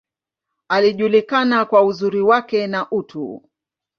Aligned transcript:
Alijulikana 0.67 1.65
kwa 1.65 1.83
uzuri 1.83 2.21
wake, 2.21 2.67
na 2.67 2.89
utu. 2.91 3.49